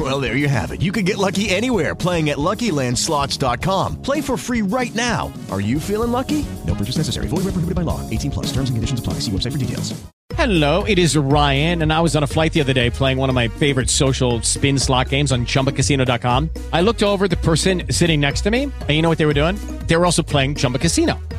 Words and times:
Well, 0.00 0.18
there 0.18 0.34
you 0.34 0.48
have 0.48 0.70
it. 0.70 0.80
You 0.80 0.92
can 0.92 1.04
get 1.04 1.18
lucky 1.18 1.50
anywhere 1.50 1.94
playing 1.94 2.30
at 2.30 2.38
LuckyLandSlots.com. 2.38 4.00
Play 4.00 4.22
for 4.22 4.38
free 4.38 4.62
right 4.62 4.94
now. 4.94 5.30
Are 5.50 5.60
you 5.60 5.78
feeling 5.78 6.10
lucky? 6.10 6.46
No 6.66 6.74
purchase 6.74 6.96
necessary. 6.96 7.26
Void 7.26 7.44
where 7.44 7.52
prohibited 7.52 7.74
by 7.74 7.82
law. 7.82 8.00
18 8.08 8.30
plus. 8.30 8.46
Terms 8.46 8.70
and 8.70 8.78
conditions 8.78 9.00
apply. 9.00 9.14
See 9.14 9.30
website 9.30 9.52
for 9.52 9.58
details. 9.58 9.92
Hello, 10.34 10.84
it 10.84 10.98
is 10.98 11.18
Ryan, 11.18 11.82
and 11.82 11.92
I 11.92 12.00
was 12.00 12.16
on 12.16 12.22
a 12.22 12.26
flight 12.26 12.54
the 12.54 12.62
other 12.62 12.72
day 12.72 12.88
playing 12.88 13.18
one 13.18 13.28
of 13.28 13.34
my 13.34 13.48
favorite 13.48 13.90
social 13.90 14.40
spin 14.40 14.78
slot 14.78 15.10
games 15.10 15.32
on 15.32 15.44
ChumbaCasino.com. 15.44 16.48
I 16.72 16.80
looked 16.80 17.02
over 17.02 17.28
the 17.28 17.36
person 17.36 17.82
sitting 17.90 18.20
next 18.20 18.40
to 18.42 18.50
me, 18.50 18.62
and 18.62 18.90
you 18.90 19.02
know 19.02 19.10
what 19.10 19.18
they 19.18 19.26
were 19.26 19.34
doing? 19.34 19.56
They 19.86 19.96
were 19.96 20.06
also 20.06 20.22
playing 20.22 20.54
Chumba 20.54 20.78
Casino. 20.78 21.20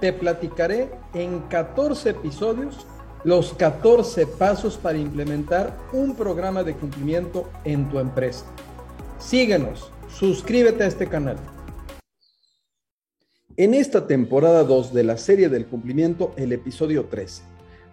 te 0.00 0.12
platicaré 0.12 0.90
en 1.14 1.40
14 1.40 2.10
episodios 2.10 2.86
los 3.22 3.52
14 3.52 4.26
pasos 4.26 4.78
para 4.78 4.98
implementar 4.98 5.76
un 5.92 6.14
programa 6.14 6.62
de 6.62 6.74
cumplimiento 6.74 7.50
en 7.64 7.88
tu 7.90 7.98
empresa. 7.98 8.46
Síguenos, 9.18 9.90
suscríbete 10.08 10.84
a 10.84 10.86
este 10.86 11.06
canal. 11.06 11.36
En 13.56 13.74
esta 13.74 14.06
temporada 14.06 14.64
2 14.64 14.94
de 14.94 15.04
la 15.04 15.18
serie 15.18 15.50
del 15.50 15.66
cumplimiento, 15.66 16.32
el 16.36 16.52
episodio 16.52 17.04
13. 17.04 17.42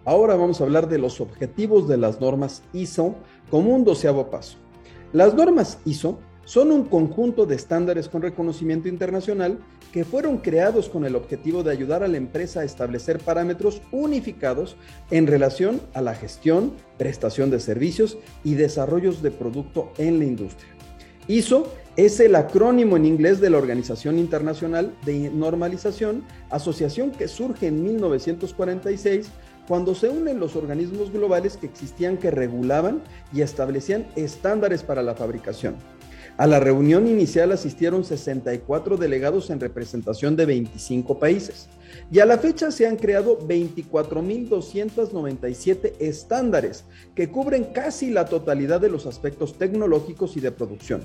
Ahora 0.06 0.34
vamos 0.34 0.60
a 0.60 0.64
hablar 0.64 0.88
de 0.88 0.96
los 0.96 1.20
objetivos 1.20 1.86
de 1.88 1.98
las 1.98 2.22
normas 2.22 2.62
ISO 2.72 3.14
como 3.50 3.74
un 3.74 3.84
doceavo 3.84 4.30
paso. 4.30 4.56
Las 5.12 5.34
normas 5.34 5.78
ISO 5.84 6.18
son 6.48 6.72
un 6.72 6.84
conjunto 6.84 7.44
de 7.44 7.56
estándares 7.56 8.08
con 8.08 8.22
reconocimiento 8.22 8.88
internacional 8.88 9.58
que 9.92 10.06
fueron 10.06 10.38
creados 10.38 10.88
con 10.88 11.04
el 11.04 11.14
objetivo 11.14 11.62
de 11.62 11.72
ayudar 11.72 12.02
a 12.02 12.08
la 12.08 12.16
empresa 12.16 12.60
a 12.60 12.64
establecer 12.64 13.18
parámetros 13.18 13.82
unificados 13.92 14.78
en 15.10 15.26
relación 15.26 15.82
a 15.92 16.00
la 16.00 16.14
gestión, 16.14 16.72
prestación 16.96 17.50
de 17.50 17.60
servicios 17.60 18.16
y 18.44 18.54
desarrollos 18.54 19.20
de 19.20 19.30
producto 19.30 19.92
en 19.98 20.18
la 20.18 20.24
industria. 20.24 20.70
ISO 21.26 21.70
es 21.96 22.18
el 22.18 22.34
acrónimo 22.34 22.96
en 22.96 23.04
inglés 23.04 23.42
de 23.42 23.50
la 23.50 23.58
Organización 23.58 24.18
Internacional 24.18 24.94
de 25.04 25.28
Normalización, 25.28 26.24
asociación 26.48 27.10
que 27.10 27.28
surge 27.28 27.66
en 27.66 27.84
1946 27.84 29.28
cuando 29.66 29.94
se 29.94 30.08
unen 30.08 30.40
los 30.40 30.56
organismos 30.56 31.12
globales 31.12 31.58
que 31.58 31.66
existían 31.66 32.16
que 32.16 32.30
regulaban 32.30 33.02
y 33.34 33.42
establecían 33.42 34.06
estándares 34.16 34.82
para 34.82 35.02
la 35.02 35.14
fabricación. 35.14 35.76
A 36.38 36.46
la 36.46 36.58
reunión 36.60 37.06
inicial 37.08 37.50
asistieron 37.50 38.04
64 38.04 38.96
delegados 38.96 39.50
en 39.50 39.58
representación 39.58 40.36
de 40.36 40.46
25 40.46 41.18
países 41.18 41.66
y 42.12 42.20
a 42.20 42.26
la 42.26 42.38
fecha 42.38 42.70
se 42.70 42.86
han 42.86 42.94
creado 42.94 43.40
24.297 43.40 45.94
estándares 45.98 46.84
que 47.16 47.28
cubren 47.28 47.64
casi 47.64 48.10
la 48.10 48.26
totalidad 48.26 48.80
de 48.80 48.88
los 48.88 49.06
aspectos 49.06 49.58
tecnológicos 49.58 50.36
y 50.36 50.40
de 50.40 50.52
producción. 50.52 51.00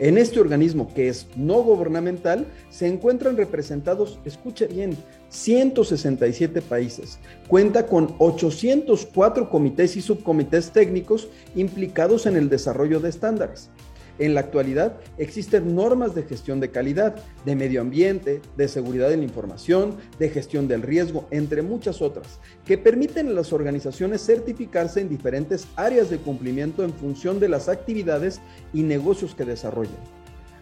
En 0.00 0.18
este 0.18 0.40
organismo, 0.40 0.92
que 0.92 1.08
es 1.08 1.28
no 1.36 1.62
gubernamental, 1.62 2.48
se 2.68 2.88
encuentran 2.88 3.36
representados, 3.36 4.18
escuche 4.24 4.66
bien, 4.66 4.96
167 5.28 6.62
países. 6.62 7.20
Cuenta 7.46 7.86
con 7.86 8.12
804 8.18 9.50
comités 9.50 9.96
y 9.96 10.02
subcomités 10.02 10.72
técnicos 10.72 11.28
implicados 11.54 12.26
en 12.26 12.36
el 12.36 12.48
desarrollo 12.48 12.98
de 12.98 13.08
estándares. 13.08 13.70
En 14.18 14.34
la 14.34 14.40
actualidad 14.40 14.98
existen 15.16 15.74
normas 15.74 16.14
de 16.14 16.24
gestión 16.24 16.58
de 16.58 16.70
calidad, 16.70 17.16
de 17.44 17.54
medio 17.54 17.80
ambiente, 17.80 18.42
de 18.56 18.68
seguridad 18.68 19.08
de 19.08 19.16
la 19.16 19.22
información, 19.22 19.96
de 20.18 20.28
gestión 20.28 20.66
del 20.66 20.82
riesgo, 20.82 21.26
entre 21.30 21.62
muchas 21.62 22.02
otras, 22.02 22.40
que 22.64 22.78
permiten 22.78 23.28
a 23.28 23.32
las 23.32 23.52
organizaciones 23.52 24.24
certificarse 24.24 25.00
en 25.00 25.08
diferentes 25.08 25.68
áreas 25.76 26.10
de 26.10 26.18
cumplimiento 26.18 26.82
en 26.82 26.92
función 26.92 27.38
de 27.38 27.48
las 27.48 27.68
actividades 27.68 28.40
y 28.72 28.82
negocios 28.82 29.34
que 29.34 29.44
desarrollan. 29.44 30.17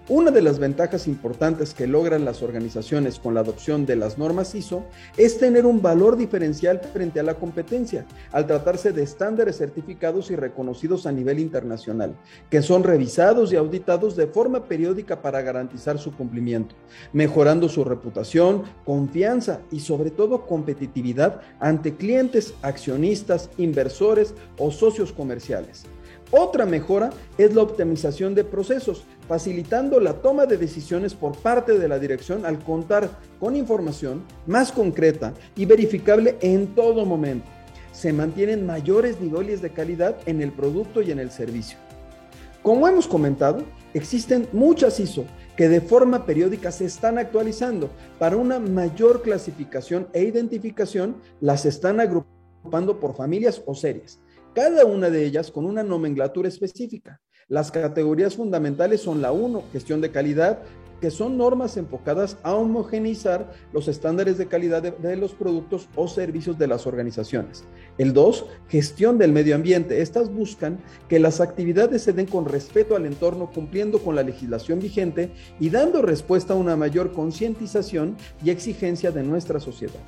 Una 0.08 0.30
de 0.30 0.40
las 0.40 0.60
ventajas 0.60 1.08
importantes 1.08 1.74
que 1.74 1.88
logran 1.88 2.24
las 2.24 2.40
organizaciones 2.40 3.18
con 3.18 3.34
la 3.34 3.40
adopción 3.40 3.86
de 3.86 3.96
las 3.96 4.18
normas 4.18 4.54
ISO 4.54 4.84
es 5.16 5.36
tener 5.36 5.66
un 5.66 5.82
valor 5.82 6.16
diferencial 6.16 6.78
frente 6.78 7.18
a 7.18 7.24
la 7.24 7.34
competencia, 7.34 8.06
al 8.30 8.46
tratarse 8.46 8.92
de 8.92 9.02
estándares 9.02 9.58
certificados 9.58 10.30
y 10.30 10.36
reconocidos 10.36 11.06
a 11.06 11.12
nivel 11.12 11.40
internacional, 11.40 12.14
que 12.50 12.62
son 12.62 12.84
revisados 12.84 13.52
y 13.52 13.56
auditados 13.56 14.14
de 14.14 14.28
forma 14.28 14.66
periódica 14.66 15.22
para 15.22 15.42
garantizar 15.42 15.98
su 15.98 16.12
cumplimiento, 16.12 16.76
mejorando 17.12 17.68
su 17.68 17.82
reputación, 17.82 18.62
confianza 18.84 19.58
y 19.72 19.80
sobre 19.80 20.12
todo 20.12 20.46
competitividad 20.46 21.40
ante 21.58 21.96
clientes, 21.96 22.54
accionistas, 22.62 23.50
inversores 23.58 24.34
o 24.56 24.70
socios 24.70 25.12
comerciales. 25.12 25.84
Otra 26.32 26.66
mejora 26.66 27.10
es 27.38 27.54
la 27.54 27.62
optimización 27.62 28.34
de 28.34 28.42
procesos, 28.42 29.04
facilitando 29.28 30.00
la 30.00 30.14
toma 30.14 30.46
de 30.46 30.56
decisiones 30.56 31.14
por 31.14 31.36
parte 31.36 31.78
de 31.78 31.86
la 31.86 32.00
dirección 32.00 32.44
al 32.44 32.58
contar 32.58 33.10
con 33.38 33.54
información 33.54 34.24
más 34.46 34.72
concreta 34.72 35.34
y 35.54 35.66
verificable 35.66 36.36
en 36.40 36.74
todo 36.74 37.04
momento. 37.04 37.46
Se 37.92 38.12
mantienen 38.12 38.66
mayores 38.66 39.20
niveles 39.20 39.62
de 39.62 39.70
calidad 39.70 40.16
en 40.26 40.42
el 40.42 40.50
producto 40.50 41.00
y 41.00 41.12
en 41.12 41.20
el 41.20 41.30
servicio. 41.30 41.78
Como 42.60 42.88
hemos 42.88 43.06
comentado, 43.06 43.62
existen 43.94 44.48
muchas 44.52 44.98
ISO 44.98 45.24
que 45.56 45.68
de 45.68 45.80
forma 45.80 46.26
periódica 46.26 46.72
se 46.72 46.86
están 46.86 47.18
actualizando. 47.18 47.88
Para 48.18 48.36
una 48.36 48.58
mayor 48.58 49.22
clasificación 49.22 50.08
e 50.12 50.24
identificación, 50.24 51.18
las 51.40 51.64
están 51.64 52.00
agrupando 52.00 52.98
por 52.98 53.14
familias 53.14 53.62
o 53.64 53.76
series 53.76 54.18
cada 54.56 54.86
una 54.86 55.10
de 55.10 55.22
ellas 55.22 55.50
con 55.50 55.66
una 55.66 55.82
nomenclatura 55.82 56.48
específica. 56.48 57.20
Las 57.46 57.70
categorías 57.70 58.36
fundamentales 58.36 59.02
son 59.02 59.20
la 59.20 59.30
1, 59.30 59.64
gestión 59.70 60.00
de 60.00 60.10
calidad, 60.10 60.60
que 60.98 61.10
son 61.10 61.36
normas 61.36 61.76
enfocadas 61.76 62.38
a 62.42 62.54
homogeneizar 62.54 63.52
los 63.74 63.86
estándares 63.86 64.38
de 64.38 64.46
calidad 64.46 64.80
de, 64.80 65.16
los 65.16 65.34
productos 65.34 65.90
o 65.94 66.08
servicios 66.08 66.56
de 66.56 66.68
las 66.68 66.86
organizaciones. 66.86 67.64
El 67.98 68.14
2, 68.14 68.46
gestión 68.68 69.18
del 69.18 69.30
medio 69.30 69.56
ambiente. 69.56 70.00
Estas 70.00 70.32
buscan 70.32 70.78
que 71.06 71.18
las 71.18 71.42
actividades 71.42 72.00
se 72.00 72.14
den 72.14 72.24
con 72.24 72.46
respeto 72.46 72.96
al 72.96 73.04
entorno, 73.04 73.50
cumpliendo 73.54 73.98
con 73.98 74.16
la 74.16 74.22
legislación 74.22 74.80
vigente 74.80 75.32
y 75.60 75.68
dando 75.68 76.00
respuesta 76.00 76.54
a 76.54 76.56
una 76.56 76.76
mayor 76.76 77.12
concientización 77.12 78.16
y 78.42 78.48
exigencia 78.48 79.10
de 79.10 79.22
nuestra 79.22 79.60
sociedad. 79.60 80.00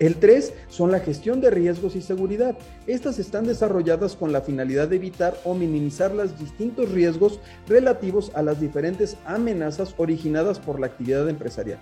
El 0.00 0.16
3 0.16 0.54
son 0.68 0.90
la 0.90 1.00
gestión 1.00 1.42
de 1.42 1.50
riesgos 1.50 1.94
y 1.94 2.00
seguridad. 2.00 2.56
Estas 2.86 3.18
están 3.18 3.44
desarrolladas 3.44 4.16
con 4.16 4.32
la 4.32 4.40
finalidad 4.40 4.88
de 4.88 4.96
evitar 4.96 5.38
o 5.44 5.52
minimizar 5.52 6.14
los 6.14 6.38
distintos 6.38 6.90
riesgos 6.90 7.38
relativos 7.68 8.32
a 8.34 8.42
las 8.42 8.58
diferentes 8.58 9.18
amenazas 9.26 9.94
originadas 9.98 10.58
por 10.58 10.80
la 10.80 10.86
actividad 10.86 11.28
empresarial. 11.28 11.80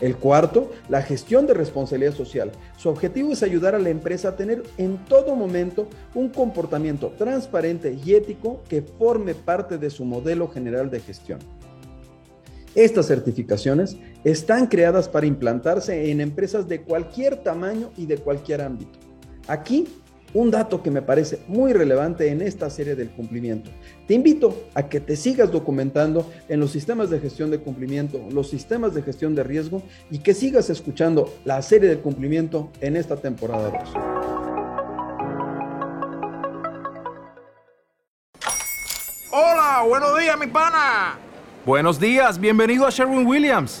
El 0.00 0.16
cuarto, 0.16 0.70
la 0.88 1.02
gestión 1.02 1.46
de 1.46 1.52
responsabilidad 1.52 2.14
social. 2.14 2.52
Su 2.78 2.88
objetivo 2.88 3.32
es 3.32 3.42
ayudar 3.42 3.74
a 3.74 3.78
la 3.78 3.90
empresa 3.90 4.30
a 4.30 4.36
tener 4.36 4.62
en 4.78 5.04
todo 5.04 5.36
momento 5.36 5.88
un 6.14 6.30
comportamiento 6.30 7.12
transparente 7.18 7.98
y 8.02 8.14
ético 8.14 8.62
que 8.66 8.80
forme 8.80 9.34
parte 9.34 9.76
de 9.76 9.90
su 9.90 10.06
modelo 10.06 10.48
general 10.48 10.88
de 10.88 11.00
gestión. 11.00 11.40
Estas 12.74 13.08
certificaciones 13.08 13.96
están 14.24 14.66
creadas 14.66 15.08
para 15.08 15.26
implantarse 15.26 16.10
en 16.10 16.20
empresas 16.20 16.68
de 16.68 16.82
cualquier 16.82 17.36
tamaño 17.36 17.90
y 17.96 18.06
de 18.06 18.18
cualquier 18.18 18.62
ámbito. 18.62 18.98
Aquí, 19.46 19.86
un 20.34 20.50
dato 20.50 20.82
que 20.82 20.90
me 20.90 21.00
parece 21.00 21.40
muy 21.48 21.72
relevante 21.72 22.28
en 22.28 22.42
esta 22.42 22.68
serie 22.68 22.94
del 22.94 23.10
cumplimiento. 23.10 23.70
Te 24.06 24.14
invito 24.14 24.68
a 24.74 24.88
que 24.88 25.00
te 25.00 25.16
sigas 25.16 25.50
documentando 25.50 26.30
en 26.48 26.60
los 26.60 26.70
sistemas 26.70 27.08
de 27.08 27.20
gestión 27.20 27.50
de 27.50 27.60
cumplimiento, 27.60 28.20
los 28.30 28.50
sistemas 28.50 28.94
de 28.94 29.02
gestión 29.02 29.34
de 29.34 29.42
riesgo 29.42 29.82
y 30.10 30.18
que 30.18 30.34
sigas 30.34 30.68
escuchando 30.68 31.32
la 31.44 31.62
serie 31.62 31.88
del 31.88 32.00
cumplimiento 32.00 32.70
en 32.80 32.96
esta 32.96 33.16
temporada 33.16 33.70
2. 33.70 33.94
Hola, 39.30 39.84
buenos 39.88 40.18
días, 40.18 40.38
mi 40.38 40.46
pana. 40.46 41.18
Buenos 41.64 42.00
días, 42.00 42.38
bienvenido 42.38 42.86
a 42.86 42.90
Sherwin 42.90 43.26
Williams. 43.26 43.80